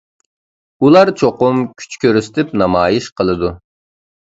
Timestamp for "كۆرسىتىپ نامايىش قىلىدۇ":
2.07-3.59